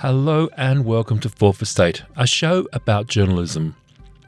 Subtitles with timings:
[0.00, 3.74] Hello and welcome to Fourth Estate, a show about journalism.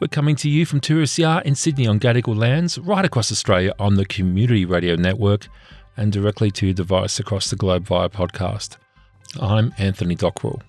[0.01, 3.97] We're coming to you from 2SER in Sydney on Gadigal lands, right across Australia on
[3.97, 5.47] the Community Radio Network,
[5.95, 8.79] and directly to your device across the globe via podcast.
[9.39, 10.63] I'm Anthony Dockrill.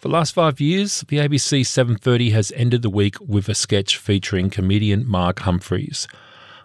[0.00, 3.96] For the last five years, the ABC 730 has ended the week with a sketch
[3.96, 6.06] featuring comedian Mark Humphries.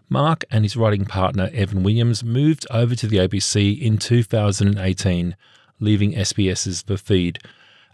[0.09, 5.37] Mark and his writing partner Evan Williams moved over to the ABC in 2018,
[5.79, 7.39] leaving SBS's The Feed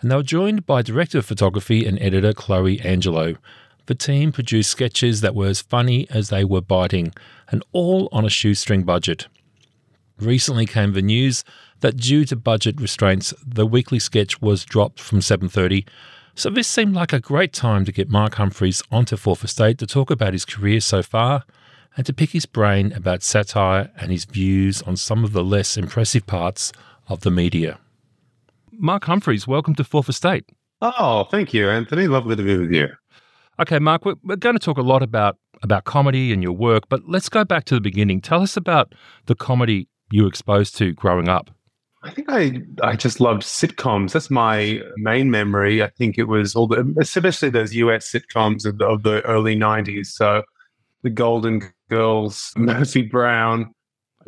[0.02, 3.36] and they were joined by director of photography and editor Chloe Angelo.
[3.88, 7.14] The team produced sketches that were as funny as they were biting,
[7.50, 9.28] and all on a shoestring budget.
[10.20, 11.44] Recently came the news
[11.80, 15.86] that due to budget restraints, the weekly sketch was dropped from 7:30.
[16.36, 19.88] So this seemed like a great time to get Mark Humphries onto Fourth Estate to
[19.88, 21.44] talk about his career so far
[21.96, 25.78] and to pick his brain about satire and his views on some of the less
[25.78, 26.72] impressive parts
[27.08, 27.80] of the media.
[28.80, 30.46] Mark Humphries, welcome to Fourth Estate.
[30.82, 32.08] Oh, thank you, Anthony.
[32.08, 32.90] Lovely to be with you.
[33.60, 36.84] Okay, Mark, we're, we're going to talk a lot about about comedy and your work,
[36.88, 38.22] but let's go back to the beginning.
[38.22, 38.94] Tell us about
[39.26, 41.50] the comedy you were exposed to growing up.
[42.04, 44.12] I think I I just loved sitcoms.
[44.12, 45.82] That's my main memory.
[45.82, 49.56] I think it was all the, especially those US sitcoms of the, of the early
[49.56, 50.08] '90s.
[50.08, 50.44] So,
[51.02, 53.74] The Golden Girls, Murphy Brown,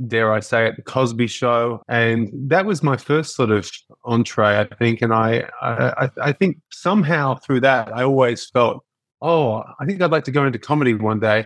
[0.07, 3.69] dare I say it, the Cosby Show, and that was my first sort of
[4.05, 5.01] entree, I think.
[5.01, 8.83] And I, I, I think somehow through that, I always felt,
[9.21, 11.45] oh, I think I'd like to go into comedy one day,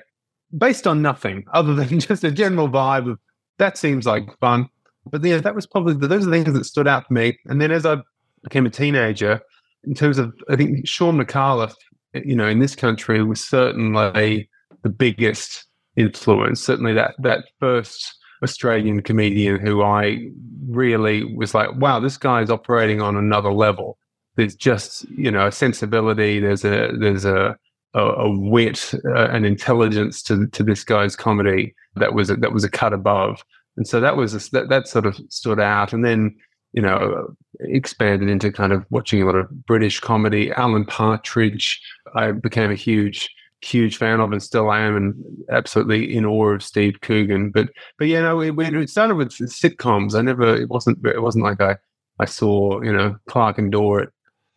[0.58, 3.20] based on nothing other than just a general vibe of
[3.58, 4.70] that seems like fun.
[5.06, 7.38] But yeah, that was probably those are the things that stood out for me.
[7.46, 7.98] And then as I
[8.44, 9.42] became a teenager,
[9.84, 11.74] in terms of, I think Shaun Micallef,
[12.14, 14.50] you know, in this country was certainly
[14.84, 15.66] the biggest
[15.96, 16.64] influence.
[16.64, 20.28] Certainly that that first Australian comedian who I
[20.68, 23.98] really was like, wow, this guy is operating on another level.
[24.36, 26.40] There's just you know a sensibility.
[26.40, 27.56] There's a there's a
[27.94, 32.53] a, a wit, uh, an intelligence to to this guy's comedy that was a, that
[32.53, 33.44] was a cut above.
[33.78, 35.94] And so that was a, that that sort of stood out.
[35.94, 36.36] And then
[36.74, 40.52] you know expanded into kind of watching a lot of British comedy.
[40.53, 41.80] Alan Partridge,
[42.16, 43.30] I became a huge
[43.63, 45.16] huge fan of and still am and
[45.51, 47.51] absolutely in awe of Steve Coogan.
[47.51, 50.16] But but yeah, no, it, it started with sitcoms.
[50.16, 51.78] I never it wasn't it wasn't like I
[52.19, 54.09] I saw you know Clarke and Dawe at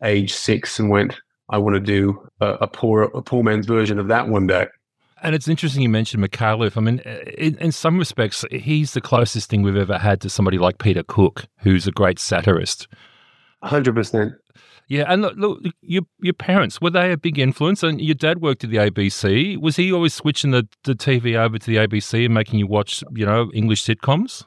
[0.03, 1.19] age six and went
[1.49, 4.67] I want to do a, a poor a poor man's version of that one day.
[5.23, 6.77] And it's interesting you mentioned Micallef.
[6.77, 10.59] I mean, in, in, some respects, he's the closest thing we've ever had to somebody
[10.59, 12.87] like Peter Cook, who's a great satirist.
[13.63, 14.33] Hundred percent.
[14.87, 17.83] Yeah, and look, look, your your parents were they a big influence?
[17.83, 19.59] And your dad worked at the ABC.
[19.59, 23.03] Was he always switching the, the TV over to the ABC and making you watch,
[23.13, 24.45] you know, English sitcoms?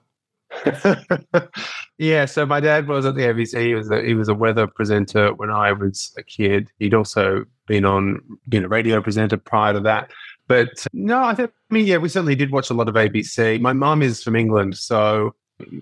[1.99, 3.67] yeah, so my dad was at the ABC.
[3.67, 6.71] He was a, he was a weather presenter when I was a kid.
[6.79, 10.11] He'd also been on been a radio presenter prior to that.
[10.49, 13.61] But no, I think I mean yeah, we certainly did watch a lot of ABC.
[13.61, 15.35] My mom is from England, so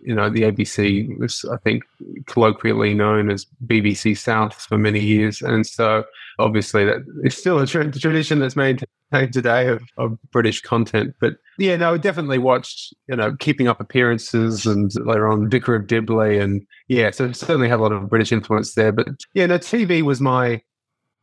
[0.04, 1.84] you know, the ABC was, I think,
[2.26, 5.42] colloquially known as BBC South for many years.
[5.42, 6.04] And so
[6.38, 8.88] obviously that is still a tra- tradition that's maintained
[9.32, 11.14] today of, of, British content.
[11.20, 15.86] But yeah, no, definitely watched, you know, Keeping Up Appearances and later on Vicar of
[15.86, 16.38] Dibley.
[16.38, 18.92] And yeah, so certainly have a lot of British influence there.
[18.92, 20.62] But yeah, no, TV was my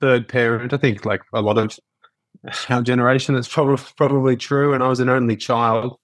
[0.02, 0.74] third parent.
[0.74, 1.78] I think like a lot of
[2.70, 4.74] our generation, that's probably, probably true.
[4.74, 5.98] And I was an only child.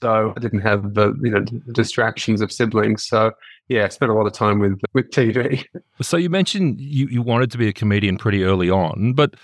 [0.00, 1.40] So I didn't have the you know
[1.72, 3.06] distractions of siblings.
[3.06, 3.30] So
[3.68, 5.64] yeah, I spent a lot of time with with TV.
[6.02, 9.34] So you mentioned you, you wanted to be a comedian pretty early on, but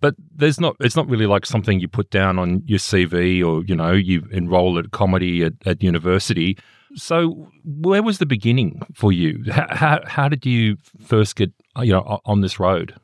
[0.00, 3.62] but there's not it's not really like something you put down on your CV or
[3.64, 6.56] you know you enroll at comedy at, at university.
[6.94, 9.44] So where was the beginning for you?
[9.52, 12.94] How, how, how did you first get you know on this road?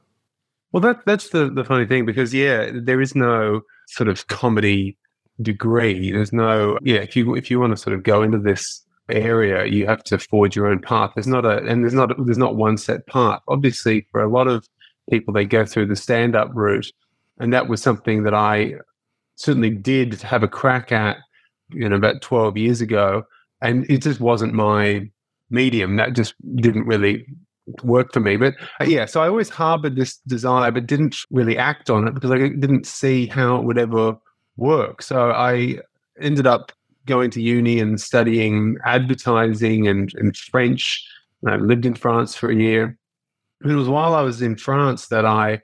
[0.73, 4.97] Well, that that's the the funny thing because yeah, there is no sort of comedy
[5.43, 6.13] degree.
[6.13, 6.99] There's no yeah.
[6.99, 10.19] If you if you want to sort of go into this area, you have to
[10.19, 11.13] forge your own path.
[11.15, 13.41] There's not a and there's not there's not one set path.
[13.49, 14.69] Obviously, for a lot of
[15.11, 16.91] people, they go through the stand up route,
[17.39, 18.75] and that was something that I
[19.37, 21.19] certainly did have a crack at.
[21.71, 23.25] You know, about 12 years ago,
[23.63, 25.09] and it just wasn't my
[25.51, 25.97] medium.
[25.97, 27.27] That just didn't really
[27.83, 28.37] work for me.
[28.37, 32.15] But uh, yeah, so I always harbored this desire, but didn't really act on it
[32.15, 34.17] because I didn't see how it would ever
[34.57, 35.03] work.
[35.03, 35.79] So I
[36.21, 36.73] ended up
[37.07, 41.07] going to uni and studying advertising and, and French.
[41.47, 42.97] I lived in France for a year.
[43.65, 45.61] It was while I was in France that I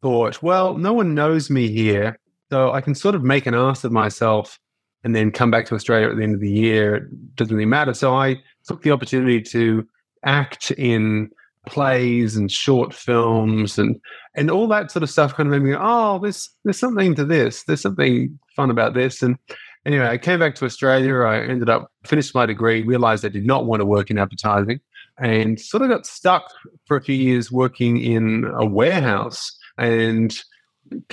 [0.00, 2.18] thought, well, no one knows me here.
[2.50, 4.58] So I can sort of make an ass of myself
[5.04, 6.96] and then come back to Australia at the end of the year.
[6.96, 7.94] It doesn't really matter.
[7.94, 8.36] So I
[8.66, 9.86] took the opportunity to
[10.24, 11.30] act in
[11.66, 14.00] plays and short films and
[14.34, 17.14] and all that sort of stuff kind of made me go, oh, there's there's something
[17.14, 17.64] to this.
[17.64, 19.22] There's something fun about this.
[19.22, 19.36] And
[19.84, 21.20] anyway, I came back to Australia.
[21.20, 24.80] I ended up finished my degree, realized I did not want to work in advertising,
[25.18, 26.44] and sort of got stuck
[26.86, 30.34] for a few years working in a warehouse and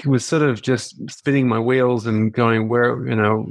[0.06, 3.50] was sort of just spinning my wheels and going where you know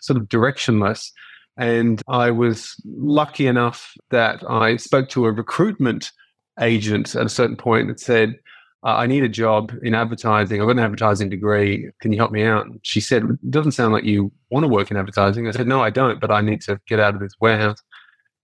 [0.00, 1.10] sort of directionless
[1.56, 6.12] and i was lucky enough that i spoke to a recruitment
[6.60, 8.34] agent at a certain point that said
[8.84, 10.60] I need a job in advertising.
[10.60, 11.88] I've got an advertising degree.
[12.00, 12.66] Can you help me out?
[12.82, 15.46] She said, It doesn't sound like you want to work in advertising.
[15.46, 17.80] I said, No, I don't, but I need to get out of this warehouse.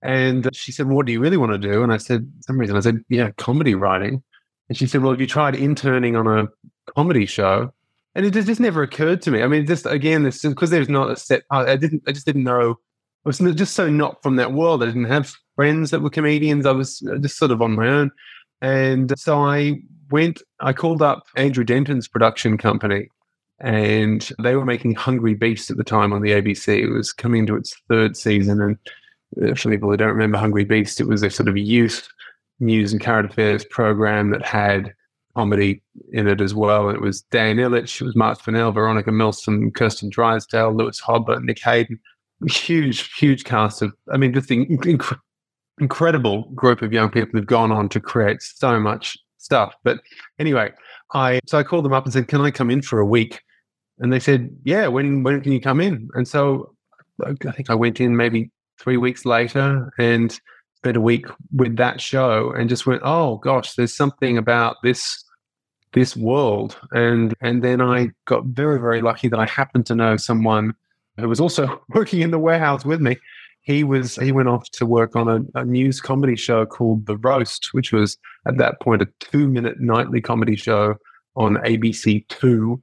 [0.02, 1.82] And she said, What do you really want to do?
[1.82, 4.22] And I said, Some reason, I said, Yeah, comedy writing.
[4.68, 6.48] And she said, Well, have you tried interning on a
[6.94, 7.72] comedy show?
[8.14, 9.42] And it just never occurred to me.
[9.42, 11.42] I mean, just again, this because there's not a set.
[11.50, 12.02] I didn't.
[12.06, 12.78] I just didn't know.
[13.24, 14.82] I was just so not from that world.
[14.82, 16.64] I didn't have friends that were comedians.
[16.64, 18.10] I was uh, just sort of on my own.
[18.60, 23.08] And so I went, I called up Andrew Denton's production company,
[23.60, 26.82] and they were making Hungry Beast at the time on the ABC.
[26.82, 28.60] It was coming into its third season.
[28.60, 32.08] And uh, for people who don't remember Hungry Beast, it was a sort of youth
[32.60, 34.94] news and current affairs program that had
[35.36, 35.82] comedy
[36.12, 36.88] in it as well.
[36.88, 41.42] And it was Dan Ilic, it was Marc Fennell, Veronica Milsom, Kirsten Drysdale, Lewis Hobba,
[41.42, 41.98] Nick Hayden.
[42.48, 45.18] Huge, huge cast of, I mean, just the inc-
[45.80, 49.74] incredible group of young people who've gone on to create so much stuff.
[49.84, 50.00] But
[50.38, 50.72] anyway,
[51.14, 53.40] I so I called them up and said, "Can I come in for a week?"
[53.98, 56.74] And they said, "Yeah, when when can you come in?" And so
[57.24, 60.38] I think I went in maybe three weeks later and
[60.76, 65.24] spent a week with that show and just went, "Oh gosh, there's something about this."
[65.94, 70.18] this world and and then i got very very lucky that i happened to know
[70.18, 70.74] someone
[71.18, 73.16] who was also working in the warehouse with me
[73.68, 77.18] he was he went off to work on a, a, news comedy show called The
[77.18, 78.16] Roast, which was
[78.46, 80.94] at that point a two minute nightly comedy show
[81.36, 82.80] on ABC Two.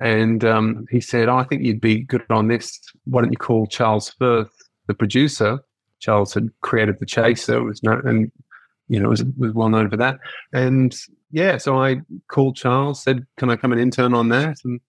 [0.00, 2.80] And um, he said, oh, "I think you'd be good on this.
[3.04, 4.50] Why don't you call Charles Firth,
[4.86, 5.60] the producer?
[6.00, 8.32] Charles had created The Chaser, was known, and
[8.88, 10.18] you know was was well known for that.
[10.54, 10.96] And
[11.32, 14.80] yeah, so I called Charles, said, "Can I come and intern on that?" And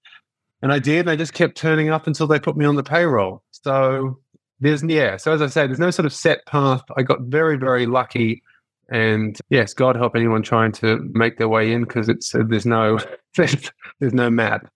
[0.61, 1.01] and I did.
[1.01, 3.43] And I just kept turning up until they put me on the payroll.
[3.51, 4.19] So
[4.59, 6.81] there's yeah so as i say there's no sort of set path.
[6.97, 8.41] I got very very lucky
[8.89, 12.65] and yes god help anyone trying to make their way in because it's uh, there's
[12.65, 12.99] no
[13.35, 13.71] there's,
[14.13, 14.67] no map.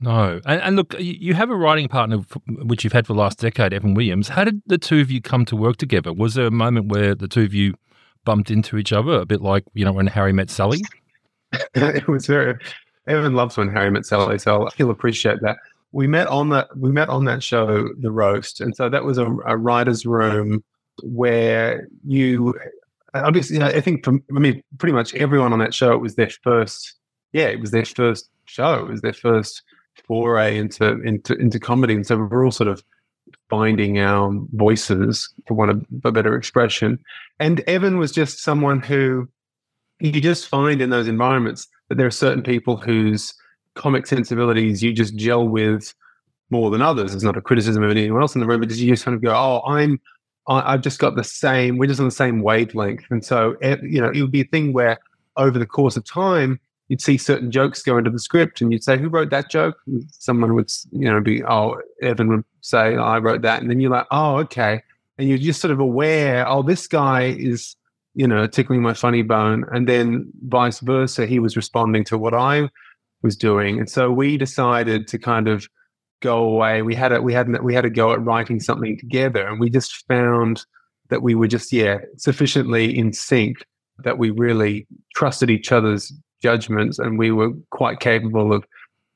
[0.00, 0.40] No.
[0.46, 3.72] And, and, look you have a writing partner which you've had for the last decade
[3.72, 4.28] evan williams.
[4.28, 6.12] How did the two of you come to work together?
[6.12, 7.74] Was there a moment where the two of you
[8.24, 10.80] bumped into each other a bit like you know when harry met sally?
[11.74, 12.56] It was very
[13.06, 15.56] evan loves when harry met sally so he'll appreciate that
[15.92, 19.18] we met on that we met on that show, The Roast, and so that was
[19.18, 20.62] a, a writer's room
[21.02, 22.54] where you
[23.14, 26.30] obviously I think from I mean pretty much everyone on that show it was their
[26.42, 26.94] first
[27.32, 29.62] yeah it was their first show it was their first
[30.06, 32.82] foray into into into comedy and so we're all sort of
[33.48, 36.98] finding our voices for want of a better expression.
[37.38, 39.28] And Evan was just someone who
[40.00, 43.34] you just find in those environments that there are certain people whose
[43.78, 45.94] comic sensibilities you just gel with
[46.50, 47.14] more than others.
[47.14, 49.22] It's not a criticism of anyone else in the room, but you just kind of
[49.22, 50.00] go, oh, I'm,
[50.48, 53.04] I, have just got the same, we're just on the same wavelength.
[53.10, 54.98] And so, eh, you know, it would be a thing where
[55.36, 56.58] over the course of time,
[56.88, 59.76] you'd see certain jokes go into the script and you'd say, who wrote that joke?
[59.86, 63.60] And someone would, you know, be, oh, Evan would say, oh, I wrote that.
[63.60, 64.82] And then you're like, oh, okay.
[65.18, 67.76] And you're just sort of aware, oh, this guy is,
[68.14, 69.64] you know, tickling my funny bone.
[69.70, 72.70] And then vice versa, he was responding to what I
[73.22, 73.78] was doing.
[73.78, 75.66] And so we decided to kind of
[76.20, 76.82] go away.
[76.82, 79.70] We had a we had we had a go at writing something together, and we
[79.70, 80.64] just found
[81.10, 83.64] that we were just yeah sufficiently in sync
[84.04, 88.64] that we really trusted each other's judgments, and we were quite capable of.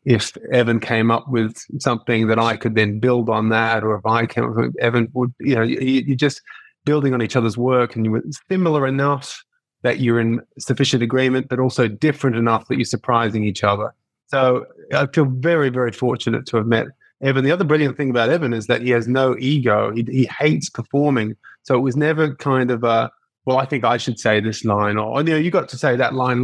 [0.04, 4.04] If Evan came up with something that I could then build on that, or if
[4.04, 6.42] I came up with Evan would, you know, you, you just
[6.84, 9.44] building on each other's work, and you were similar enough
[9.82, 13.92] that you're in sufficient agreement, but also different enough that you're surprising each other.
[14.28, 16.86] So I feel very, very fortunate to have met
[17.20, 17.44] Evan.
[17.44, 19.92] The other brilliant thing about Evan is that he has no ego.
[19.92, 21.36] He, he hates performing.
[21.64, 23.10] So it was never kind of a,
[23.44, 25.78] well, I think I should say this line, or, oh, you know, you got to
[25.78, 26.42] say that line.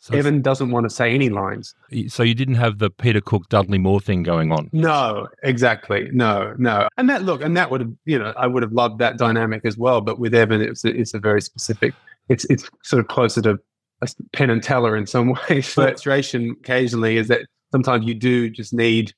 [0.00, 1.74] So Evan doesn't want to say any lines.
[2.08, 4.68] So you didn't have the Peter Cook, Dudley Moore thing going on?
[4.72, 6.10] No, exactly.
[6.12, 6.88] No, no.
[6.98, 9.64] And that, look, and that would have, you know, I would have loved that dynamic
[9.64, 10.02] as well.
[10.02, 11.94] But with Evan, it's a, it's a very specific
[12.28, 13.58] it's it's sort of closer to
[14.02, 15.72] a Penn and Teller in some ways.
[15.72, 19.12] Frustration occasionally is that sometimes you do just need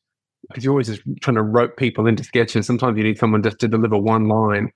[0.49, 2.67] because you're always just trying to rope people into sketches.
[2.67, 4.71] Sometimes you need someone just to deliver one line,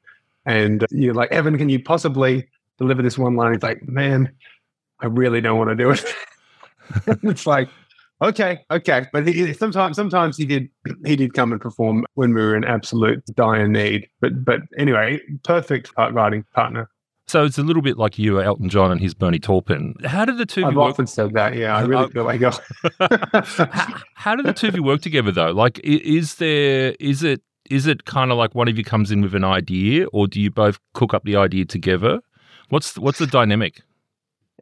[0.47, 2.49] and you're like, Evan, can you possibly
[2.81, 3.53] deliver this one line.
[3.53, 4.33] He's like, man,
[5.01, 6.05] I really don't want to do it.
[7.23, 7.69] it's like,
[8.21, 9.07] okay, okay.
[9.13, 10.69] But he, sometimes, sometimes he did,
[11.05, 14.09] he did come and perform when we were in absolute dire need.
[14.21, 16.91] But, but anyway, perfect writing partner.
[17.31, 19.95] So it's a little bit like you, Elton John, and his Bernie Taupin.
[20.05, 20.65] How did the two?
[20.65, 21.55] I've often said that.
[21.55, 22.41] Yeah, I uh, really uh, feel like.
[22.41, 25.53] how, how did the two of you work together, though?
[25.53, 29.23] Like, is there is it is it kind of like one of you comes in
[29.23, 32.19] with an idea, or do you both cook up the idea together?
[32.71, 33.81] What's what's the dynamic?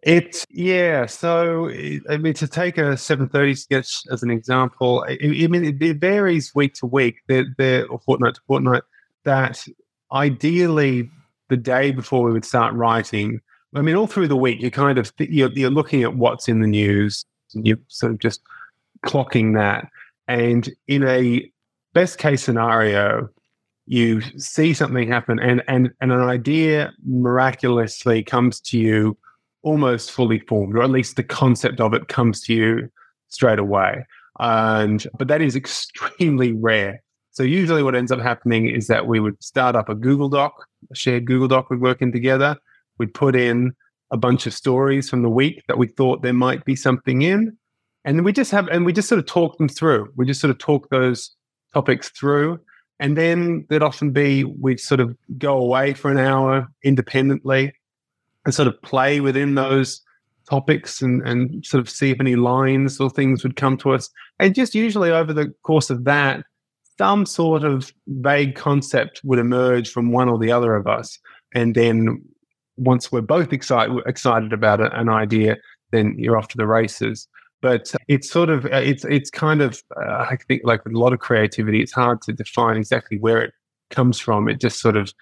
[0.02, 1.06] It's yeah.
[1.06, 1.70] So
[2.10, 5.82] I mean, to take a seven thirty sketch as an example, I, I mean it,
[5.82, 8.82] it, varies week to week, they're, they're, or fortnight to fortnight.
[9.24, 9.66] That
[10.12, 11.10] ideally
[11.48, 13.40] the day before we would start writing.
[13.74, 16.60] I mean, all through the week, you're kind of you're, you're looking at what's in
[16.60, 18.40] the news, you're sort of just
[19.04, 19.88] clocking that.
[20.26, 21.50] And in a
[21.94, 23.28] best case scenario,
[23.86, 29.16] you see something happen, and and and an idea miraculously comes to you
[29.62, 32.90] almost fully formed, or at least the concept of it comes to you
[33.28, 34.04] straight away.
[34.38, 37.02] And but that is extremely rare.
[37.38, 40.66] So usually what ends up happening is that we would start up a Google Doc,
[40.90, 42.56] a shared Google Doc we're working together.
[42.98, 43.74] We'd put in
[44.10, 47.56] a bunch of stories from the week that we thought there might be something in.
[48.04, 50.12] And we just have and we just sort of talk them through.
[50.16, 51.30] We just sort of talk those
[51.72, 52.58] topics through.
[52.98, 57.72] And then there'd often be we'd sort of go away for an hour independently
[58.46, 60.00] and sort of play within those
[60.50, 64.10] topics and, and sort of see if any lines or things would come to us.
[64.40, 66.42] And just usually over the course of that,
[66.98, 71.18] some sort of vague concept would emerge from one or the other of us.
[71.54, 72.22] And then
[72.76, 75.56] once we're both excited, excited about an idea,
[75.92, 77.28] then you're off to the races.
[77.60, 80.98] But it's sort of, uh, it's, it's kind of, uh, I think like with a
[80.98, 83.52] lot of creativity, it's hard to define exactly where it
[83.90, 84.48] comes from.
[84.48, 85.12] It just sort of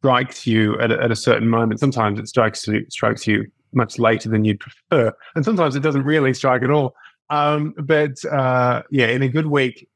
[0.00, 1.80] strikes you at a, at a certain moment.
[1.80, 5.12] Sometimes it strikes you, strikes you much later than you'd prefer.
[5.34, 6.94] And sometimes it doesn't really strike at all.
[7.30, 9.88] Um, but uh, yeah, in a good week,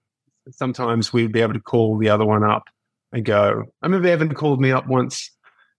[0.50, 2.64] sometimes we'd be able to call the other one up
[3.12, 3.64] and go.
[3.82, 5.30] I remember Evan called me up once.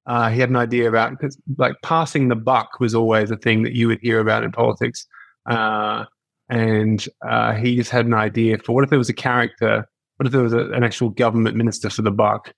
[0.05, 3.63] Uh, he had an idea about because like passing the buck was always a thing
[3.63, 5.05] that you would hear about in politics,
[5.47, 6.05] uh,
[6.49, 10.25] and uh, he just had an idea for what if there was a character, what
[10.25, 12.53] if there was a, an actual government minister for the buck,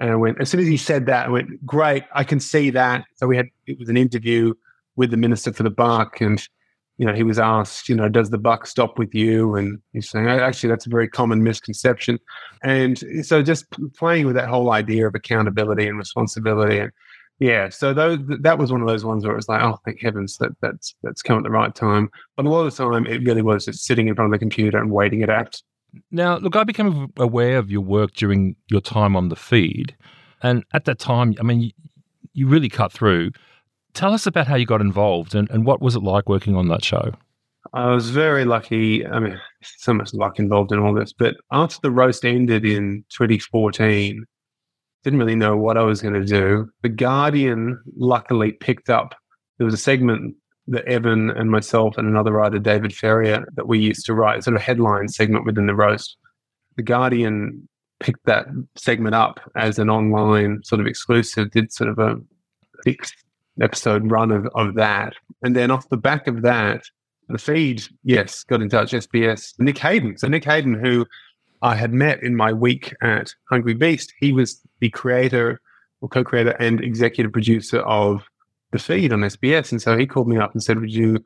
[0.00, 2.70] and I went as soon as he said that, I went great, I can see
[2.70, 3.04] that.
[3.14, 4.54] So we had it was an interview
[4.96, 6.42] with the minister for the buck, and
[6.98, 9.54] you know, he was asked, you know, does the buck stop with you?
[9.54, 12.18] And he's saying, oh, actually, that's a very common misconception.
[12.62, 16.80] And so just playing with that whole idea of accountability and responsibility.
[16.80, 16.92] And
[17.38, 20.02] yeah, so those, that was one of those ones where it was like, oh, thank
[20.02, 22.10] heavens that that's, that's come at the right time.
[22.36, 24.42] But a lot of the time, it really was just sitting in front of the
[24.42, 25.62] computer and waiting it out.
[26.10, 29.96] Now, look, I became aware of your work during your time on the feed.
[30.42, 31.72] And at that time, I mean,
[32.32, 33.30] you really cut through
[33.94, 36.68] tell us about how you got involved and, and what was it like working on
[36.68, 37.12] that show?
[37.72, 39.06] I was very lucky.
[39.06, 41.12] I mean, so much luck involved in all this.
[41.12, 44.24] But after the roast ended in 2014,
[45.04, 46.68] didn't really know what I was going to do.
[46.82, 49.14] The Guardian luckily picked up.
[49.58, 50.34] There was a segment
[50.68, 54.56] that Evan and myself and another writer, David Ferrier, that we used to write, sort
[54.56, 56.16] of headline segment within the roast.
[56.76, 57.68] The Guardian
[58.00, 62.16] picked that segment up as an online sort of exclusive, did sort of a
[63.60, 65.14] episode run of, of that.
[65.42, 66.84] And then off the back of that,
[67.28, 70.16] the feed, yes, got in touch, SBS, Nick Hayden.
[70.16, 71.06] So Nick Hayden, who
[71.62, 75.60] I had met in my week at Hungry Beast, he was the creator
[76.00, 78.22] or co-creator and executive producer of
[78.70, 79.72] the feed on SBS.
[79.72, 81.18] And so he called me up and said, would you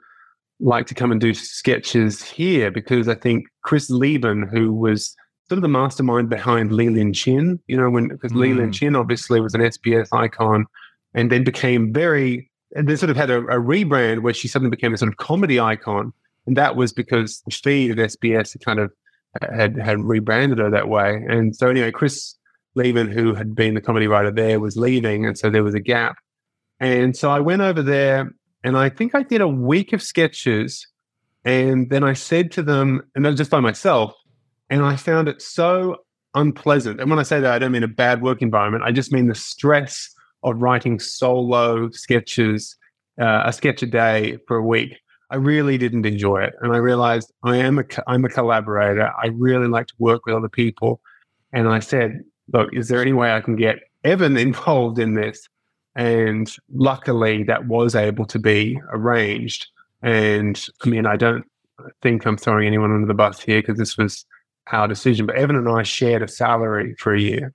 [0.60, 2.70] like to come and do sketches here?
[2.70, 5.14] Because I think Chris Lieben, who was
[5.48, 8.56] sort of the mastermind behind Lee Lin Chin, you know, when because mm.
[8.56, 8.72] Mm.
[8.72, 10.66] Chin obviously was an SBS icon
[11.14, 14.70] and then became very and then sort of had a, a, rebrand where she suddenly
[14.70, 16.10] became a sort of comedy icon.
[16.46, 18.90] And that was because the feed at SBS kind of
[19.40, 21.22] had had rebranded her that way.
[21.28, 22.34] And so anyway, Chris
[22.74, 25.80] Leben, who had been the comedy writer there, was leaving, and so there was a
[25.80, 26.16] gap.
[26.80, 28.32] And so I went over there,
[28.64, 30.86] and I think I did a week of sketches,
[31.44, 34.14] and then I said to them, and I was just by myself,
[34.68, 35.98] and I found it so
[36.34, 37.00] unpleasant.
[37.00, 38.84] And when I say that, I don't mean a bad work environment.
[38.84, 42.76] I just mean the stress of writing solo sketches,
[43.20, 44.98] uh, a sketch a day for a week.
[45.30, 49.10] I really didn't enjoy it, and I realized I am a I'm a collaborator.
[49.22, 51.00] I really like to work with other people,
[51.52, 52.20] and I said,
[52.52, 55.48] "Look, is there any way I can get Evan involved in this?"
[55.94, 59.68] And luckily, that was able to be arranged.
[60.02, 61.44] And I mean, I don't
[62.02, 64.24] think I'm throwing anyone under the bus here because this was
[64.70, 65.26] our decision.
[65.26, 67.52] But Evan and I shared a salary for a year.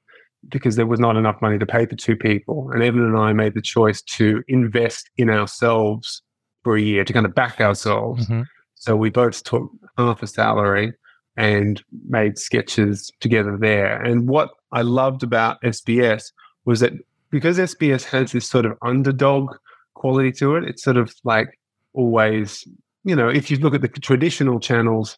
[0.50, 2.70] Because there was not enough money to pay for two people.
[2.72, 6.22] And Evan and I made the choice to invest in ourselves
[6.64, 8.26] for a year to kind of back ourselves.
[8.26, 8.44] Mm-hmm.
[8.76, 10.94] So we both took half a salary
[11.36, 14.02] and made sketches together there.
[14.02, 16.32] And what I loved about SBS
[16.66, 16.94] was that
[17.30, 19.56] because SBS has this sort of underdog
[19.94, 21.60] quality to it, it's sort of like
[21.94, 22.68] always,
[23.04, 25.18] you know, if you look at the traditional channels,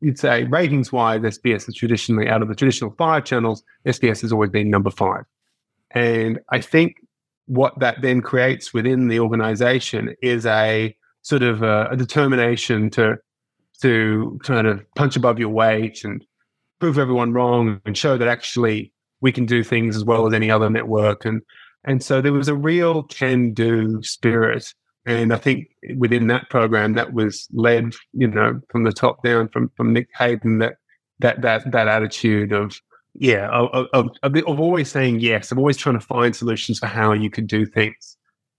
[0.00, 4.32] you'd say ratings wise, SBS is traditionally out of the traditional five channels, SBS has
[4.32, 5.24] always been number five.
[5.92, 6.96] And I think
[7.46, 13.18] what that then creates within the organization is a sort of a, a determination to
[13.82, 16.24] to kind of punch above your weight and
[16.80, 20.50] prove everyone wrong and show that actually we can do things as well as any
[20.50, 21.42] other network and
[21.84, 24.74] and so there was a real can do spirit
[25.06, 29.48] and I think within that program, that was led, you know, from the top down,
[29.48, 30.76] from from Nick Hayden, that
[31.20, 32.80] that that that attitude of
[33.14, 37.12] yeah, of, of, of, always saying yes, of always trying to find solutions for how
[37.12, 38.16] you could do things.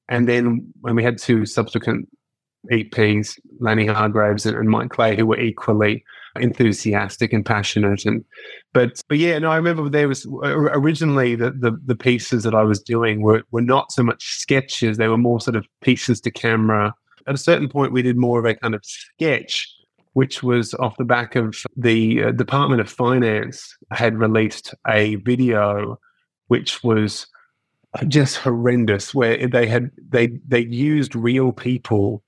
[0.10, 2.10] And then when we had two subsequent
[2.70, 6.04] EPs, Lanny Hargraves and Mike Clay, who were equally
[6.40, 8.24] enthusiastic and passionate and
[8.74, 12.64] but but yeah no i remember there was originally the, the the pieces that i
[12.64, 16.32] was doing were were not so much sketches they were more sort of pieces to
[16.32, 16.94] camera.
[17.28, 19.70] At a certain point we did more of a kind of sketch
[20.14, 25.98] which was off the back of the uh, department of finance had released a video
[26.48, 27.28] which was
[28.08, 32.24] just horrendous where they had they they used real people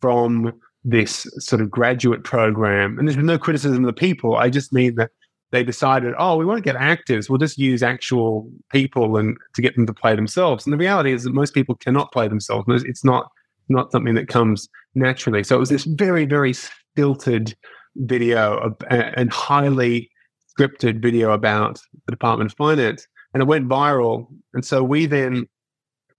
[0.00, 0.52] from
[0.86, 2.96] this sort of graduate program.
[2.96, 4.36] And there's no criticism of the people.
[4.36, 5.10] I just mean that
[5.50, 7.28] they decided, oh, we won't get actors.
[7.28, 10.64] We'll just use actual people and to get them to play themselves.
[10.64, 12.66] And the reality is that most people cannot play themselves.
[12.84, 13.30] It's not
[13.68, 15.42] not something that comes naturally.
[15.42, 17.56] So it was this very very stilted
[17.96, 20.08] video and highly
[20.56, 24.26] scripted video about the Department of Finance, and it went viral.
[24.54, 25.46] And so we then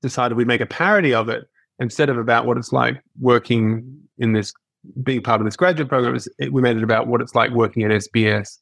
[0.01, 1.45] decided we'd make a parody of it
[1.79, 4.53] instead of about what it's like working in this
[5.03, 7.83] being part of this graduate program it, we made it about what it's like working
[7.83, 8.57] at SBS.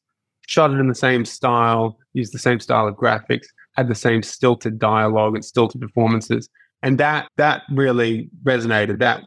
[0.46, 4.22] Shot it in the same style, used the same style of graphics, had the same
[4.22, 6.48] stilted dialogue and stilted performances,
[6.82, 9.00] and that that really resonated.
[9.00, 9.22] That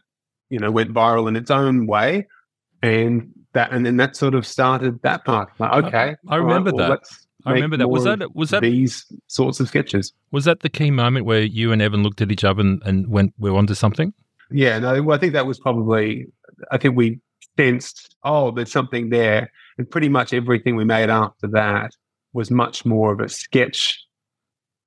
[0.49, 2.25] you know went viral in its own way,
[2.81, 5.49] and that and then that sort of started that part.
[5.59, 7.03] Like, okay, I, I remember right, well, that.
[7.45, 7.89] I remember that.
[7.89, 10.13] Was that was that these sorts of sketches?
[10.31, 13.07] Was that the key moment where you and Evan looked at each other and, and
[13.07, 14.13] went, "We're onto something"?
[14.51, 16.27] Yeah, no, well, I think that was probably.
[16.71, 17.19] I think we
[17.57, 21.91] sensed, oh, there's something there, and pretty much everything we made after that
[22.33, 24.03] was much more of a sketch,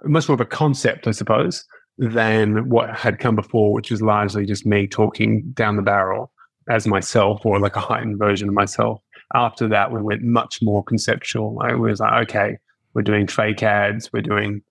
[0.05, 1.64] much more of a concept, I suppose,
[1.98, 6.33] than what had come before, which was largely just me talking down the barrel
[6.68, 9.01] as myself or like a heightened version of myself.
[9.35, 11.59] After that, we went much more conceptual.
[11.62, 12.59] I was like, okay,
[12.94, 14.62] we're doing fake ads, we're doing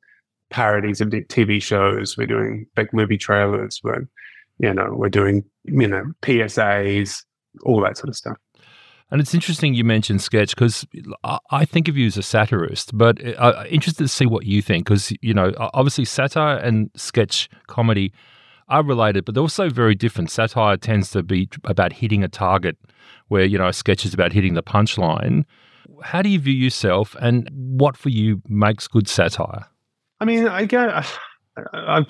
[0.49, 4.08] parodies of TV shows, we're doing big movie trailers, we're
[4.62, 7.24] you know, we're doing, you know, PSAs,
[7.63, 8.38] all that sort of stuff.
[9.10, 10.86] And it's interesting you mentioned sketch because
[11.50, 14.62] I think of you as a satirist, but I'm uh, interested to see what you
[14.62, 18.13] think because, you know, obviously satire and sketch comedy
[18.69, 20.32] are related, but they're also very different.
[20.32, 22.78] Satire tends to be about hitting a target,
[23.28, 25.43] where, you know, a sketch is about hitting the punchline.
[26.04, 29.65] How do you view yourself and what for you makes good satire?
[30.21, 31.06] I mean, I get.
[31.57, 32.05] I'm,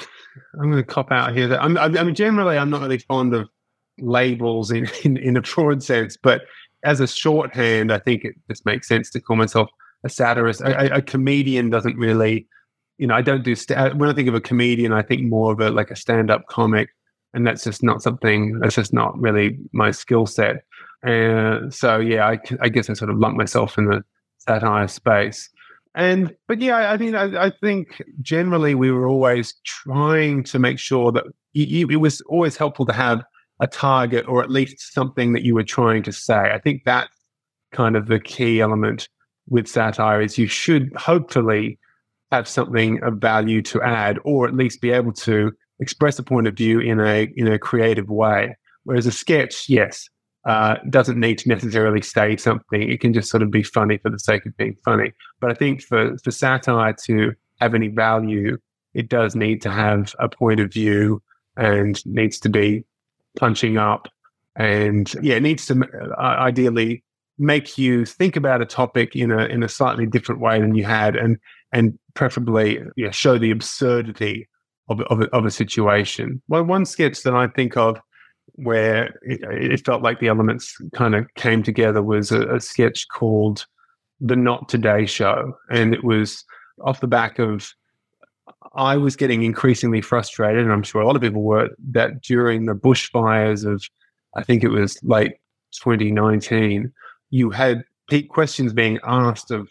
[0.59, 1.47] I'm going to cop out here.
[1.47, 3.49] That I'm, I mean, generally, I'm not really fond of
[3.99, 6.41] labels in, in, in a broad sense, but
[6.83, 9.69] as a shorthand, I think it just makes sense to call myself
[10.03, 10.61] a satirist.
[10.61, 12.47] A, a, comedian doesn't really,
[12.97, 15.53] you know, I don't do st- when I think of a comedian, I think more
[15.53, 16.89] of a like a stand-up comic,
[17.33, 18.59] and that's just not something.
[18.59, 20.63] That's just not really my skill set.
[21.03, 24.03] And so, yeah, I, I guess I sort of lump myself in the
[24.39, 25.49] satire space.
[25.93, 30.79] And but yeah, I mean, I, I, think generally we were always trying to make
[30.79, 33.21] sure that you, it was always helpful to have
[33.59, 36.51] a target or at least something that you were trying to say.
[36.53, 37.13] I think that's
[37.73, 39.09] kind of the key element
[39.49, 41.77] with satire is you should hopefully
[42.31, 46.47] have something of value to add, or at least be able to express a point
[46.47, 48.55] of view in a in a creative way.
[48.83, 50.09] Whereas a sketch, yes,
[50.45, 52.89] uh, doesn't need to necessarily say something.
[52.89, 55.13] It can just sort of be funny for the sake of being funny.
[55.39, 58.57] But I think for, for satire to have any value,
[58.93, 61.21] it does need to have a point of view
[61.57, 62.83] and needs to be
[63.37, 64.07] punching up.
[64.55, 65.81] And yeah, it needs to
[66.17, 67.03] uh, ideally
[67.37, 70.83] make you think about a topic in a in a slightly different way than you
[70.83, 71.37] had, and
[71.71, 74.49] and preferably yeah, show the absurdity
[74.89, 76.41] of of, of a situation.
[76.49, 77.99] Well, one sketch that I think of
[78.55, 83.07] where it, it, felt like the elements kind of came together was a, a, sketch
[83.07, 83.65] called
[84.19, 85.57] The Not Today Show.
[85.69, 86.43] And it was
[86.83, 87.73] off the back of
[88.73, 92.65] I was getting increasingly frustrated, and I'm sure a lot of people were, that during
[92.65, 93.83] the bushfires of,
[94.35, 95.33] I think it was late
[95.73, 96.91] 2019,
[97.31, 99.69] you had peak questions being asked of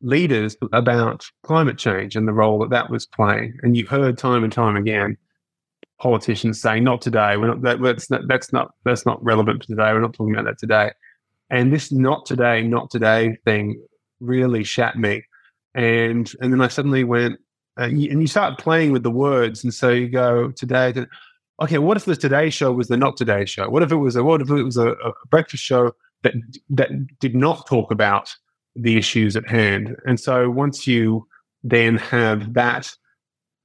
[0.00, 3.58] leaders about climate change and the role that that was playing.
[3.62, 5.16] And you heard time and time again
[6.00, 7.36] politicians saying, "Not today.
[7.36, 7.62] We're not.
[7.62, 8.28] That, that's not.
[8.28, 8.74] That's not.
[8.84, 9.92] That's not relevant for today.
[9.92, 10.92] We're not talking about that today."
[11.50, 13.80] And this "not today, not today" thing
[14.20, 15.24] really shat me.
[15.74, 17.38] And and then I suddenly went,
[17.78, 20.92] uh, and you start playing with the words, and so you go today.
[20.92, 21.06] To,
[21.62, 23.68] okay, what if the Today Show was the Not Today Show?
[23.68, 26.34] What if it was a what if it was a, a breakfast show that
[26.70, 28.34] that did not talk about
[28.74, 29.96] the issues at hand?
[30.06, 31.26] And so once you
[31.62, 32.90] then have that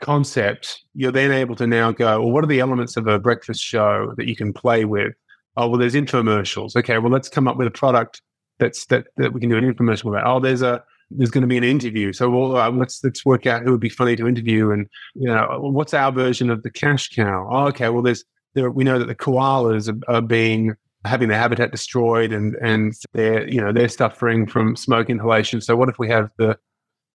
[0.03, 3.61] concept, you're then able to now go, well, what are the elements of a breakfast
[3.61, 5.13] show that you can play with?
[5.55, 6.75] Oh, well, there's infomercials.
[6.75, 8.21] Okay, well, let's come up with a product
[8.59, 10.25] that's that that we can do an infomercial about.
[10.25, 12.13] Oh, there's a there's going to be an interview.
[12.13, 15.27] So well, uh, let's let's work out who would be funny to interview, and you
[15.27, 17.47] know, what's our version of the cash cow?
[17.51, 18.23] Oh, okay, well, there's
[18.55, 22.93] there we know that the koalas are, are being having their habitat destroyed, and and
[23.13, 25.61] they're you know they're suffering from smoke inhalation.
[25.61, 26.57] So what if we have the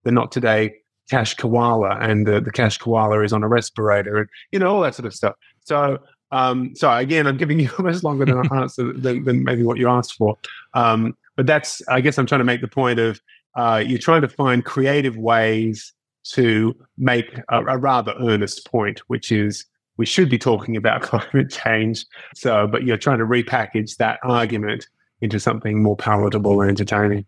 [0.04, 0.74] the not today
[1.10, 4.82] cash koala, and the, the cash koala is on a respirator, and you know all
[4.82, 5.34] that sort of stuff.
[5.64, 5.98] So
[6.34, 9.78] um, so again, I'm giving you almost longer than an answer than, than, maybe what
[9.78, 10.36] you asked for.
[10.74, 13.20] Um, but that's, I guess, I'm trying to make the point of
[13.56, 15.92] uh, you're trying to find creative ways
[16.24, 19.64] to make a, a, rather earnest point, which is
[19.96, 22.04] we should be talking about climate change.
[22.34, 24.88] So, but you're trying to repackage that argument
[25.20, 27.26] into something more palatable and entertaining.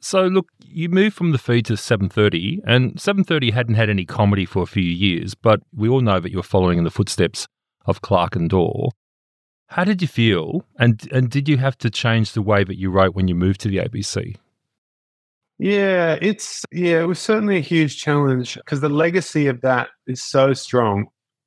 [0.00, 4.44] So, look, you moved from the feed to 7:30, and 7:30 hadn't had any comedy
[4.44, 7.48] for a few years, but we all know that you're following in the footsteps
[7.86, 8.90] of Clarke and Dawe.
[9.68, 12.90] How did you feel, and and did you have to change the way that you
[12.90, 14.36] wrote when you moved to the ABC?
[15.58, 20.22] Yeah, it's yeah, it was certainly a huge challenge because the legacy of that is
[20.22, 21.06] so strong,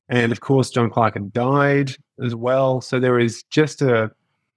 [0.09, 4.11] and of course, John Clarke had died as well, so there is just a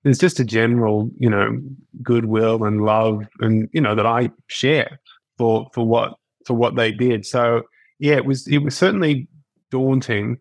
[0.05, 1.59] there's just a general you know
[2.03, 5.01] goodwill and love, and you know that I share
[5.39, 6.15] for for what
[6.47, 7.25] for what they did.
[7.27, 7.63] So
[7.99, 9.29] yeah, it was it was certainly
[9.71, 10.39] daunting.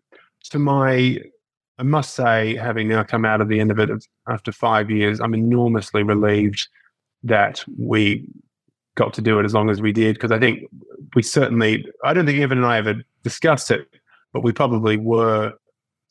[0.50, 1.20] To my
[1.78, 3.90] I must say, having now come out of the end of it
[4.28, 6.68] after five years, I'm enormously relieved
[7.24, 8.28] that we
[8.94, 10.64] got to do it as long as we did because I think
[11.16, 13.88] we certainly, I don't think Evan and I ever discussed it,
[14.32, 15.54] but we probably were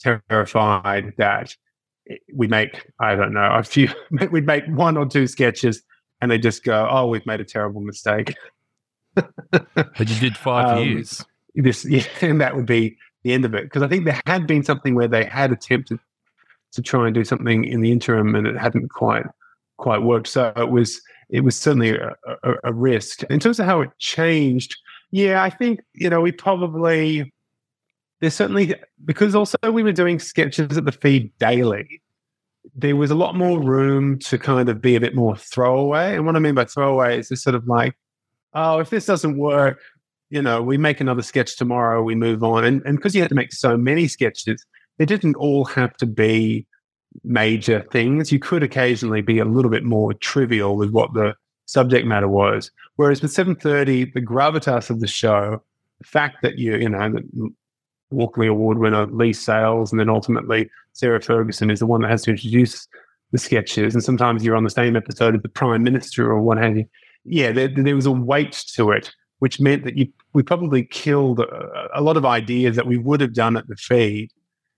[0.01, 1.55] terrified that
[2.33, 3.89] we make, I don't know, a few,
[4.31, 5.81] we'd make one or two sketches
[6.21, 8.35] and they just go, oh, we've made a terrible mistake.
[9.13, 11.25] but you did five um, years.
[11.55, 14.47] This, yeah, and that would be the end of it because I think there had
[14.47, 15.99] been something where they had attempted
[16.71, 19.25] to try and do something in the interim and it hadn't quite
[19.77, 20.27] quite worked.
[20.27, 23.89] So it was it was certainly a, a, a risk in terms of how it
[23.99, 24.75] changed.
[25.11, 27.31] Yeah, I think you know we probably
[28.21, 32.00] there's certainly because also we were doing sketches at the feed daily.
[32.75, 36.15] There was a lot more room to kind of be a bit more throwaway.
[36.15, 37.95] And what I mean by throwaway is just sort of like,
[38.53, 39.79] oh, if this doesn't work,
[40.29, 42.63] you know, we make another sketch tomorrow, we move on.
[42.63, 44.65] And because you had to make so many sketches,
[44.97, 46.65] they didn't all have to be
[47.23, 48.31] major things.
[48.31, 52.71] You could occasionally be a little bit more trivial with what the subject matter was.
[52.95, 55.61] Whereas with 7:30, the gravitas of the show,
[55.99, 57.53] the fact that you, you know, the mm,
[58.11, 62.23] Walkley Award winner Leigh Sales, and then ultimately Sarah Ferguson is the one that has
[62.23, 62.87] to introduce
[63.31, 66.57] the sketches, and sometimes you're on the same episode of the Prime Minister or what
[66.57, 66.85] have you.
[67.23, 71.39] Yeah, there, there was a weight to it, which meant that you we probably killed
[71.39, 74.31] a, a lot of ideas that we would have done at the feed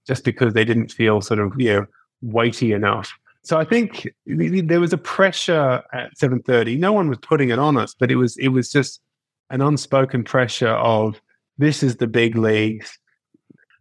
[0.05, 1.85] just because they didn't feel sort of you know
[2.21, 3.11] weighty enough.
[3.43, 6.79] So I think there was a pressure at 7:30.
[6.79, 9.01] No one was putting it on us, but it was it was just
[9.49, 11.19] an unspoken pressure of
[11.57, 12.97] this is the big leagues.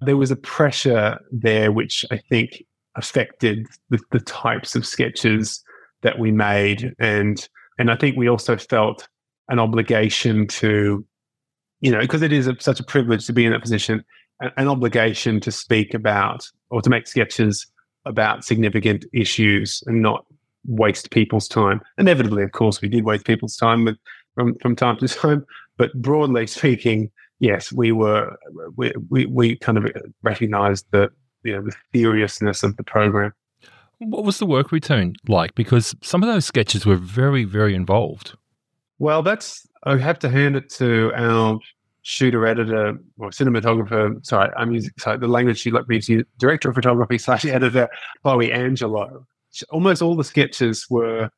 [0.05, 2.65] There was a pressure there which I think
[2.97, 5.63] affected the, the types of sketches
[6.03, 9.09] that we made and and I think we also felt
[9.49, 11.05] an obligation to
[11.81, 14.05] you know because it is a, such a privilege to be in that position
[14.41, 17.67] an, an obligation to speak about or to make sketches
[18.05, 20.27] about significant issues and not
[20.67, 21.81] waste people's time.
[21.99, 23.97] Inevitably, of course, we did waste people's time with,
[24.35, 27.11] from from time to time, but broadly speaking,
[27.43, 28.35] yes, we were
[28.77, 29.87] we we, we kind of
[30.23, 31.11] recognised the
[31.43, 33.35] you know the seriousness of the program.
[33.99, 35.55] What was the work routine like?
[35.55, 38.35] Because some of those sketches were very very involved.
[38.99, 41.59] Well, that's I have to hand it to our
[42.03, 46.69] shooter editor or cinematographer, sorry, I'm using sorry, the language she let me use, director
[46.69, 47.89] of photography slash editor,
[48.23, 49.25] Chloe Angelo.
[49.71, 51.29] Almost all the sketches were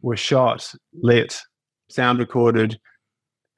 [0.00, 1.40] were shot, lit,
[1.88, 2.78] sound recorded,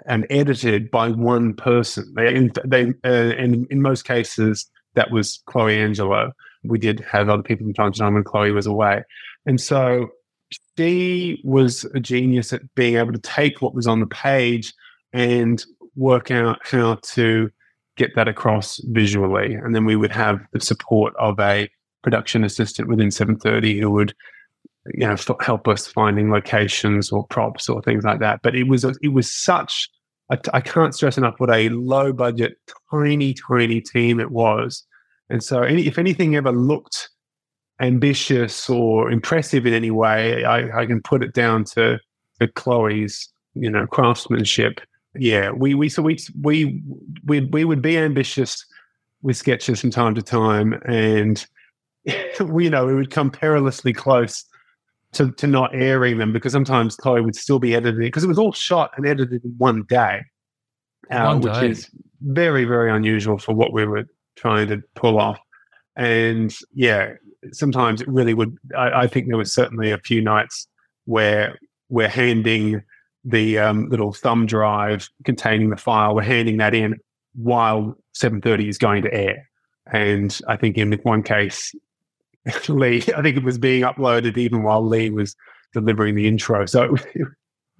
[0.06, 2.12] and edited by one person.
[2.14, 6.32] They, they uh, in in most cases that was Chloe Angelo.
[6.62, 9.02] We did have other people from time to time when Chloe was away,
[9.46, 10.08] and so
[10.78, 14.72] she was a genius at being able to take what was on the page
[15.12, 15.64] and
[15.96, 17.50] work out how to
[17.96, 19.54] get that across visually.
[19.54, 21.68] And then we would have the support of a
[22.02, 24.14] production assistant within 730 who would
[24.92, 28.40] you know help us finding locations or props or things like that.
[28.42, 29.88] But it was it was such
[30.30, 32.56] I, can't stress enough what a low budget
[32.90, 34.84] tiny tiny team it was.
[35.28, 37.10] And so any, if anything ever looked
[37.80, 41.98] ambitious or impressive in any way i, I can put it down to,
[42.38, 44.80] to chloe's you know craftsmanship.
[45.16, 46.80] Yeah we we so we we
[47.24, 48.64] we, we would be ambitious
[49.22, 51.44] with sketches from time to time and
[52.40, 54.44] we you know we would come perilously close
[55.14, 58.38] to, to not airing them because sometimes Chloe would still be editing because it was
[58.38, 60.22] all shot and edited in one day,
[61.10, 61.48] uh, one day.
[61.48, 64.04] which is very very unusual for what we were
[64.36, 65.38] trying to pull off.
[65.96, 67.12] And yeah,
[67.52, 68.56] sometimes it really would.
[68.76, 70.66] I, I think there was certainly a few nights
[71.04, 72.82] where we're handing
[73.24, 76.14] the um, little thumb drive containing the file.
[76.14, 76.96] We're handing that in
[77.34, 79.48] while 7:30 is going to air.
[79.92, 81.74] And I think in one case,
[82.68, 85.36] Leigh, I think it was being uploaded even while Leigh was
[85.72, 86.66] delivering the intro.
[86.66, 86.96] So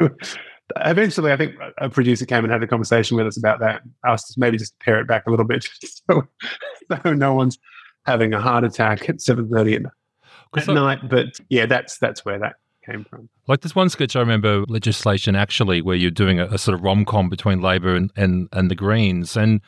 [0.76, 3.82] eventually, I think a producer came and had a conversation with us about that.
[4.04, 5.68] Asked us maybe just pare it back a little bit,
[6.10, 6.22] so,
[6.90, 7.58] so no one's
[8.06, 9.82] having a heart attack at seven thirty at,
[10.56, 11.08] at night.
[11.08, 13.28] But yeah, that's that's where that came from.
[13.46, 16.82] Like this one sketch, I remember legislation actually, where you're doing a, a sort of
[16.82, 19.60] rom com between Labor and, and and the Greens, and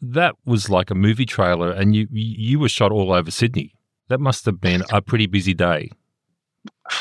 [0.00, 3.72] that was like a movie trailer, and you you were shot all over Sydney.
[4.08, 5.90] That must have been a pretty busy day.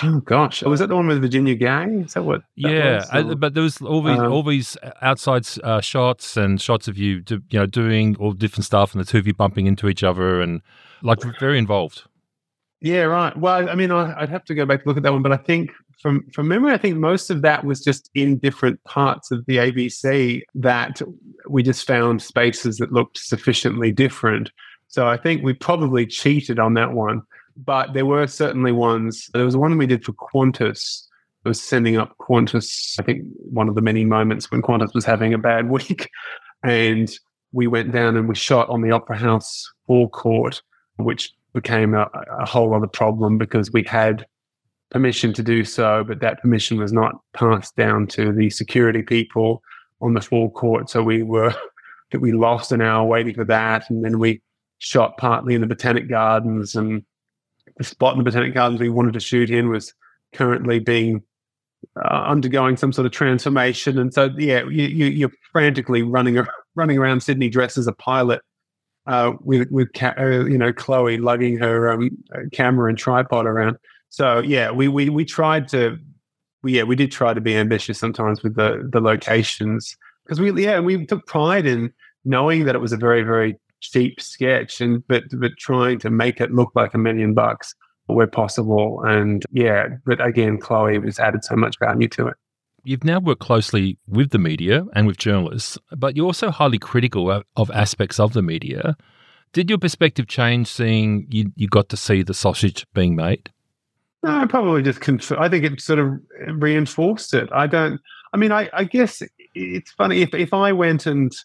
[0.03, 1.85] Oh gosh, was that the one with Virginia Gay?
[2.05, 2.41] Is that what?
[2.57, 6.61] That yeah, I, but there was all these um, all these outside uh, shots and
[6.61, 9.33] shots of you, do, you know, doing all different stuff, and the two of you
[9.33, 10.61] bumping into each other, and
[11.01, 12.03] like very involved.
[12.81, 13.35] Yeah, right.
[13.35, 15.31] Well, I mean, I, would have to go back to look at that one, but
[15.31, 19.31] I think from from memory, I think most of that was just in different parts
[19.31, 21.01] of the ABC that
[21.49, 24.51] we just found spaces that looked sufficiently different
[24.87, 27.21] so I think we probably cheated on that one.
[27.55, 29.29] But there were certainly ones.
[29.33, 31.03] There was one we did for Qantas.
[31.43, 32.99] It was sending up Qantas.
[32.99, 36.09] I think one of the many moments when Qantas was having a bad week,
[36.63, 37.11] and
[37.51, 40.61] we went down and we shot on the Opera House forecourt,
[40.97, 42.07] which became a,
[42.39, 44.25] a whole other problem because we had
[44.91, 49.61] permission to do so, but that permission was not passed down to the security people
[50.01, 50.89] on the forecourt.
[50.89, 51.53] So we were
[52.19, 54.41] we lost an hour waiting for that, and then we
[54.79, 57.03] shot partly in the Botanic Gardens, and
[57.77, 59.93] the spot in the Botanic Gardens we wanted to shoot in was
[60.33, 61.23] currently being
[62.03, 63.97] uh, undergoing some sort of transformation.
[63.97, 66.43] And so, yeah, you, are frantically running
[66.75, 68.41] running around Sydney dressed as a pilot
[69.07, 72.11] uh, with with uh, you know Chloe lugging her um,
[72.51, 73.77] camera and tripod around.
[74.09, 75.97] So yeah, we we we tried to.
[76.63, 80.79] Yeah, we did try to be ambitious sometimes with the the locations because we yeah
[80.79, 81.93] we took pride in
[82.25, 86.41] knowing that it was a very very cheap sketch and but but trying to make
[86.41, 87.75] it look like a million bucks
[88.07, 92.35] where possible and yeah but again chloe has added so much value to it
[92.87, 97.29] You've now worked closely with the media and with journalists, but you're also highly critical
[97.29, 98.95] of, of aspects of the media.
[99.51, 103.51] Did your perspective change seeing you, you got to see the sausage being made?
[104.23, 105.01] No, probably just.
[105.01, 106.13] Conf- I think it sort of
[106.47, 107.49] reinforced it.
[107.51, 107.99] I don't.
[108.33, 109.21] I mean, I, I guess
[109.53, 111.35] it's funny if if I went and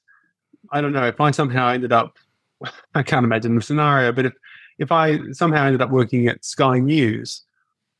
[0.70, 2.18] I don't know if I somehow ended up.
[2.94, 4.32] I can't imagine the scenario, but if
[4.78, 7.42] if I somehow ended up working at Sky News,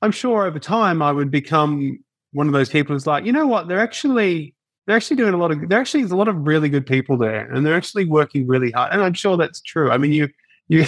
[0.01, 3.46] I'm sure over time I would become one of those people who's like, you know
[3.46, 4.55] what, they're actually
[4.87, 7.16] they're actually doing a lot of there actually is a lot of really good people
[7.16, 8.92] there, and they're actually working really hard.
[8.92, 9.90] And I'm sure that's true.
[9.90, 10.29] I mean, you
[10.68, 10.85] you,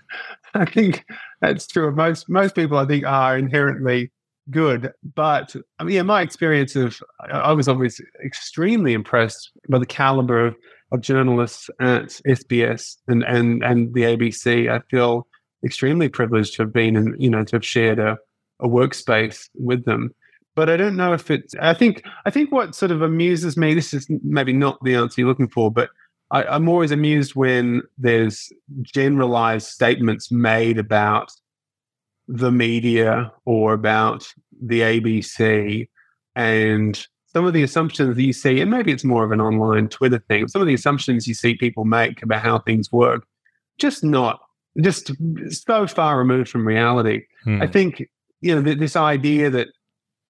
[0.54, 1.04] I think
[1.40, 2.78] that's true of most most people.
[2.78, 4.12] I think are inherently
[4.50, 9.86] good, but I mean, yeah, my experience of I was always extremely impressed by the
[9.86, 10.56] caliber of
[10.92, 14.70] of journalists at SBS and, and, and the ABC.
[14.70, 15.26] I feel
[15.64, 18.18] extremely privileged to have been in, you know, to have shared a,
[18.60, 20.14] a workspace with them.
[20.54, 23.72] But I don't know if it's, I think, I think what sort of amuses me,
[23.72, 25.88] this is maybe not the answer you're looking for, but
[26.30, 28.52] I, I'm always amused when there's
[28.82, 31.32] generalized statements made about
[32.28, 34.26] the media or about
[34.62, 35.88] the ABC
[36.34, 39.88] and some of the assumptions that you see, and maybe it's more of an online
[39.88, 43.26] Twitter thing, some of the assumptions you see people make about how things work,
[43.78, 44.40] just not,
[44.80, 45.12] just
[45.50, 47.22] so far removed from reality.
[47.44, 47.62] Hmm.
[47.62, 48.08] I think,
[48.40, 49.68] you know, th- this idea that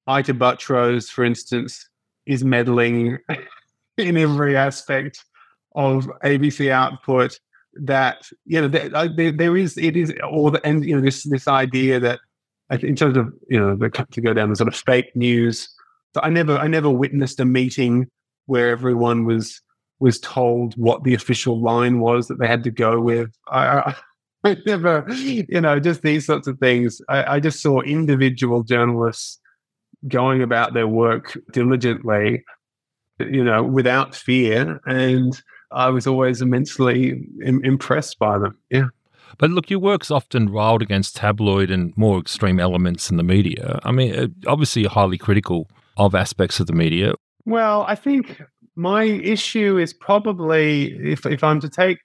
[0.07, 1.89] Ita Buttrose, for instance,
[2.27, 3.19] is meddling
[3.97, 5.25] in every aspect
[5.75, 7.39] of ABC output.
[7.75, 11.23] That you know, there, there, there is it is all the and you know this
[11.23, 12.21] this idea that
[12.83, 15.75] in terms of you know the, to go down the sort of fake news.
[16.17, 18.07] I never I never witnessed a meeting
[18.47, 19.61] where everyone was
[20.01, 23.31] was told what the official line was that they had to go with.
[23.49, 23.95] I, I,
[24.45, 27.01] I never, you know, just these sorts of things.
[27.09, 29.39] I, I just saw individual journalists
[30.09, 32.43] going about their work diligently,
[33.21, 38.59] you know, without fear, and I was always immensely Im- impressed by them.
[38.71, 38.89] Yeah.
[39.39, 43.79] But look, your work's often riled against tabloid and more extreme elements in the media.
[43.85, 47.15] I mean, uh, obviously, you're highly critical of aspects of the media.
[47.45, 48.41] Well, I think
[48.77, 51.99] my issue is probably if if I'm to take,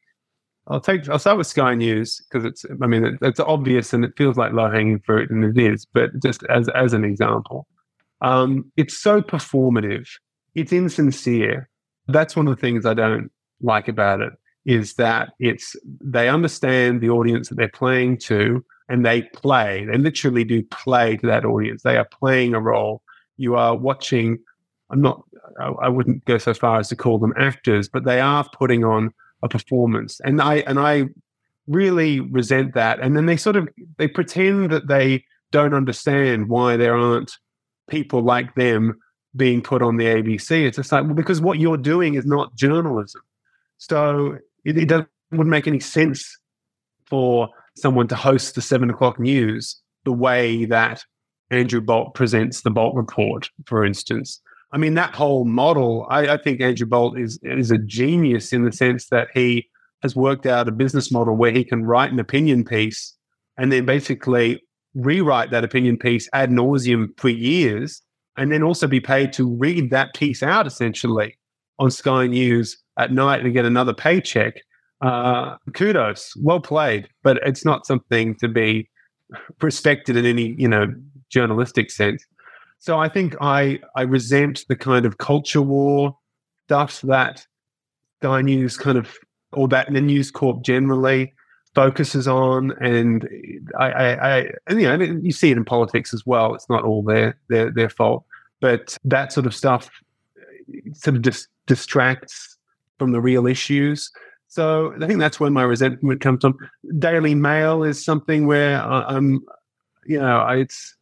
[0.68, 4.04] I'll take I'll start with Sky News because it's I mean it, it's obvious and
[4.04, 7.68] it feels like low hanging fruit and it is, but just as as an example,
[8.22, 10.08] um, it's so performative,
[10.56, 11.70] it's insincere.
[12.08, 13.30] That's one of the things I don't
[13.62, 14.34] like about it
[14.66, 19.98] is that it's they understand the audience that they're playing to and they play they
[19.98, 23.02] literally do play to that audience they are playing a role
[23.38, 24.38] you are watching
[24.90, 25.24] i'm not
[25.60, 29.14] i wouldn't go so far as to call them actors but they are putting on
[29.44, 30.20] a performance.
[30.24, 31.06] And i and i
[31.68, 33.00] really resent that.
[33.00, 37.32] And then they sort of they pretend that they don't understand why there aren't
[37.90, 39.00] people like them
[39.36, 42.56] being put on the abc it's just like well because what you're doing is not
[42.56, 43.22] journalism.
[43.78, 46.38] So it, it doesn't wouldn't make any sense
[47.06, 51.04] for someone to host the seven o'clock news the way that
[51.50, 54.42] Andrew Bolt presents the Bolt report, for instance.
[54.72, 58.66] I mean, that whole model, I, I, think Andrew Bolt is is a genius in
[58.66, 59.70] the sense that he
[60.04, 63.16] has worked out a business model where he can write an opinion piece
[63.58, 64.62] and then basically
[64.94, 68.02] rewrite that opinion piece ad nauseum for years,
[68.36, 71.38] and then also be paid to read that piece out essentially
[71.80, 74.56] on Sky News at night and get another paycheck.
[75.02, 78.90] Uh, kudos, well played, but it's not something to be
[79.62, 80.88] respected in any you know
[81.30, 82.26] journalistic sense.
[82.80, 86.18] So I think I I resent the kind of culture war
[86.66, 87.46] stuff that
[88.22, 89.16] Sky News kind of
[89.54, 91.34] or that the News Corp generally
[91.74, 93.28] focuses on, and
[93.80, 96.54] I, I, I and, you know you see it in politics as well.
[96.56, 98.26] It's not all their their their fault,
[98.60, 99.90] but that sort of stuff
[100.38, 102.58] uh, sort of just distracts
[102.98, 104.12] from the real issues.
[104.48, 106.58] So I think that's where my resentment comes from.
[107.00, 109.42] Daily Mail is something where I'm,
[110.06, 110.96] you know, it's,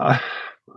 [0.00, 0.18] uh,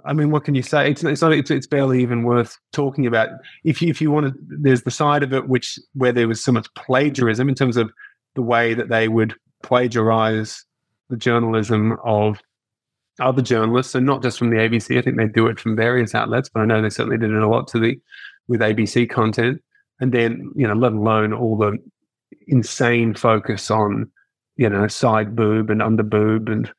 [0.05, 0.89] I mean, what can you say?
[0.91, 3.29] It's it's not it's, it's barely even worth talking about.
[3.63, 6.43] If you if you want to, there's the side of it which where there was
[6.43, 7.91] so much plagiarism in terms of
[8.35, 10.65] the way that they would plagiarize
[11.09, 12.39] the journalism of
[13.19, 14.97] other journalists, and not just from the ABC.
[14.97, 17.41] I think they do it from various outlets, but I know they certainly did it
[17.41, 17.99] a lot to the
[18.47, 19.61] with ABC content,
[19.99, 21.77] and then you know, let alone all the
[22.47, 24.11] insane focus on
[24.57, 26.69] you know side boob and under boob and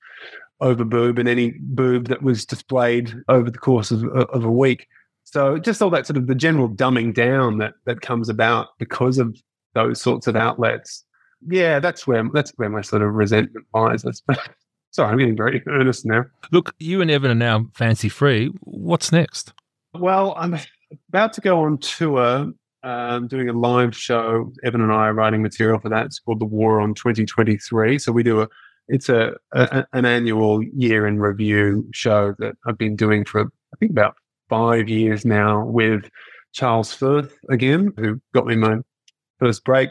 [0.64, 4.88] over boob and any boob that was displayed over the course of, of a week.
[5.24, 9.18] So just all that sort of the general dumbing down that that comes about because
[9.18, 9.36] of
[9.74, 11.04] those sorts of outlets.
[11.46, 14.04] Yeah, that's where that's where my sort of resentment lies.
[14.90, 16.24] Sorry, I'm getting very earnest now.
[16.50, 18.50] Look, you and Evan are now fancy free.
[18.60, 19.52] What's next?
[19.92, 20.58] Well, I'm
[21.08, 22.52] about to go on tour,
[22.84, 24.52] um, doing a live show.
[24.64, 26.06] Evan and I are writing material for that.
[26.06, 27.98] It's called The War on 2023.
[27.98, 28.48] So we do a
[28.88, 33.76] it's a, a an annual year in review show that I've been doing for I
[33.78, 34.16] think about
[34.48, 36.08] five years now with
[36.52, 38.76] Charles Firth again, who got me my
[39.38, 39.90] first break,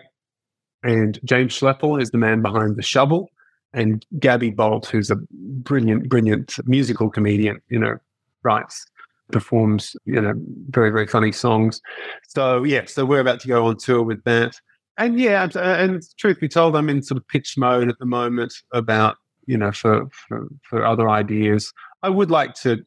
[0.84, 3.29] and James Schloeffel is the man behind the shovel,
[3.73, 7.97] and Gabbi Bolt, who's a brilliant, brilliant musical comedian, you know,
[8.43, 8.86] writes
[9.32, 10.34] performs, you know,
[10.69, 11.82] very, very funny songs.
[12.28, 14.55] So, yeah, so we're about to go on tour with that.
[14.98, 18.54] And yeah, and truth be told, I'm in sort of pitch mode at the moment
[18.72, 19.18] about,
[19.48, 21.74] you know, for, for, for other ideas.
[22.04, 22.86] I would like to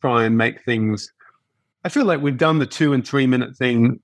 [0.00, 1.10] try and make things.
[1.84, 4.00] I feel like we've done the two and three minute thing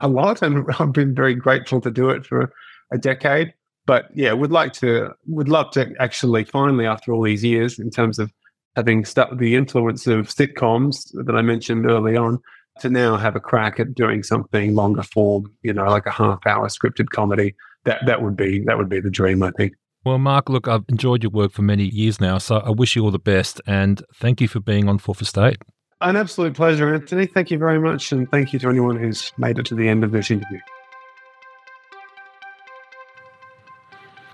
[0.00, 2.52] a lot, and I've been very grateful to do it for
[2.92, 3.54] a decade.
[3.86, 7.90] But yeah, would like to, would love to actually finally, after all these years, in
[7.90, 8.32] terms of
[8.76, 12.38] having stuck the influence of sitcoms that I mentioned early on,
[12.80, 16.46] to now have a crack at doing something longer form, you know, like a half
[16.46, 17.54] hour scripted comedy.
[17.84, 19.74] That that would be that would be the dream, I think.
[20.04, 23.04] Well, Mark, look, I've enjoyed your work for many years now, so I wish you
[23.04, 25.58] all the best and thank you for being on Fourth Estate.
[26.00, 27.26] An absolute pleasure, Anthony.
[27.26, 30.04] Thank you very much, and thank you to anyone who's made it to the end
[30.04, 30.60] of this interview.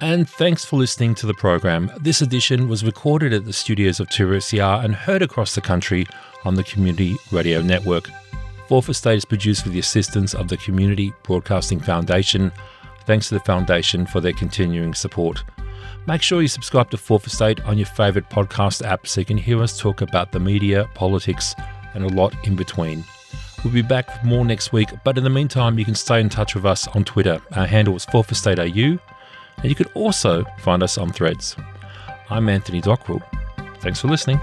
[0.01, 1.90] And thanks for listening to the program.
[1.99, 6.07] This edition was recorded at the studios of 2SER and heard across the country
[6.45, 8.11] on the Community Radio Network.
[8.68, 12.50] Fourth Estate is produced with the assistance of the Community Broadcasting Foundation.
[13.04, 15.44] Thanks to the Foundation for their continuing support.
[16.06, 19.36] Make sure you subscribe to Fourth Estate on your favourite podcast app so you can
[19.36, 21.54] hear us talk about the media, politics,
[21.92, 23.04] and a lot in between.
[23.62, 26.30] We'll be back with more next week, but in the meantime, you can stay in
[26.30, 27.40] touch with us on Twitter.
[27.52, 28.98] Our handle is Fourth Estate AU,
[29.58, 31.54] and you can also find us on threads.
[32.30, 33.22] I'm Anthony Dockrill.
[33.80, 34.40] Thanks for listening.